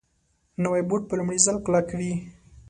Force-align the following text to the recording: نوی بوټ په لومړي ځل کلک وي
نوی 0.63 0.81
بوټ 0.89 1.01
په 1.07 1.15
لومړي 1.19 1.39
ځل 1.45 1.57
کلک 1.65 1.87
وي 1.99 2.13